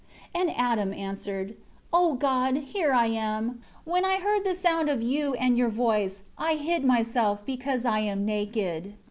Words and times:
3 0.33 0.41
And 0.41 0.51
Adam 0.57 0.93
answered, 0.95 1.55
"O 1.93 2.15
God, 2.15 2.57
here 2.57 2.91
I 2.91 3.05
am. 3.05 3.61
When 3.83 4.03
I 4.03 4.17
heard 4.17 4.43
the 4.43 4.55
sound 4.55 4.89
of 4.89 5.03
You 5.03 5.35
and 5.35 5.59
Your 5.59 5.69
voice, 5.69 6.23
I 6.39 6.55
hid 6.55 6.83
myself, 6.83 7.45
because 7.45 7.85
I 7.85 7.99
am 7.99 8.25
naked." 8.25 8.95